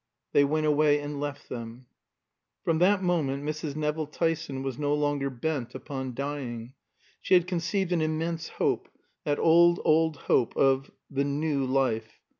[0.31, 1.85] They went away and left them.
[2.63, 3.75] From that moment Mrs.
[3.75, 6.73] Nevill Tyson was no longer bent upon dying.
[7.21, 8.89] She had conceived an immense hope
[9.25, 12.19] that old, old hope of the New Life.